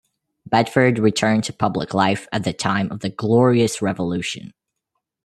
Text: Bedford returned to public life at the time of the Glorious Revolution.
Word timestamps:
Bedford 0.47 0.97
returned 0.97 1.43
to 1.43 1.53
public 1.53 1.93
life 1.93 2.27
at 2.31 2.43
the 2.43 2.53
time 2.53 2.91
of 2.91 3.01
the 3.01 3.09
Glorious 3.11 3.83
Revolution. 3.83 4.51